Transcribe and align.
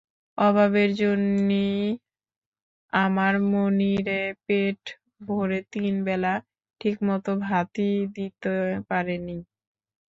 অভাবের 0.37 0.89
জন্যি 0.95 1.67
আমার 2.93 3.33
মনিরে 3.51 4.21
পেট 4.45 4.81
ভরে 5.27 5.59
তিন 5.73 5.93
বেলা 6.05 6.33
ঠিকমতো 6.81 7.31
ভাতই 7.45 7.93
দিতি 8.15 8.53
পারিনে। 8.89 9.37